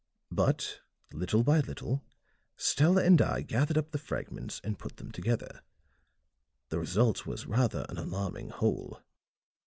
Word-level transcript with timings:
But, 0.31 0.79
little 1.13 1.43
by 1.43 1.59
little, 1.59 2.03
Stella 2.55 3.03
and 3.05 3.21
I 3.21 3.41
gathered 3.41 3.77
up 3.77 3.91
the 3.91 3.99
fragments 3.99 4.59
and 4.63 4.79
put 4.79 4.97
them 4.97 5.11
together; 5.11 5.61
the 6.69 6.79
result 6.79 7.27
was 7.27 7.45
rather 7.45 7.85
an 7.87 7.99
alarming 7.99 8.49
whole. 8.49 8.99